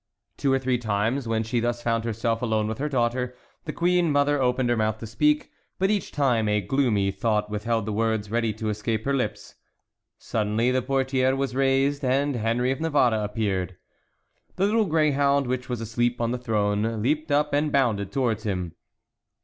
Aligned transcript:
Two 0.35 0.51
or 0.51 0.57
three 0.57 0.79
times, 0.79 1.27
when 1.27 1.43
she 1.43 1.59
thus 1.59 1.83
found 1.83 2.05
herself 2.05 2.41
alone 2.41 2.67
with 2.67 2.79
her 2.79 2.89
daughter, 2.89 3.35
the 3.65 3.71
queen 3.71 4.11
mother 4.11 4.41
opened 4.41 4.67
her 4.71 4.75
mouth 4.75 4.97
to 4.97 5.05
speak, 5.05 5.51
but 5.77 5.91
each 5.91 6.11
time 6.11 6.49
a 6.49 6.59
gloomy 6.59 7.11
thought 7.11 7.51
withheld 7.51 7.85
the 7.85 7.93
words 7.93 8.31
ready 8.31 8.51
to 8.51 8.69
escape 8.69 9.05
her 9.05 9.13
lips. 9.13 9.53
Suddenly 10.17 10.71
the 10.71 10.81
portière 10.81 11.37
was 11.37 11.53
raised, 11.53 12.03
and 12.03 12.35
Henry 12.35 12.71
of 12.71 12.81
Navarre 12.81 13.23
appeared. 13.23 13.77
The 14.55 14.65
little 14.65 14.85
greyhound, 14.85 15.45
which 15.45 15.69
was 15.69 15.81
asleep 15.81 16.19
on 16.19 16.31
the 16.31 16.39
throne, 16.39 17.03
leaped 17.03 17.31
up 17.31 17.53
and 17.53 17.71
bounded 17.71 18.11
towards 18.11 18.41
him. 18.41 18.73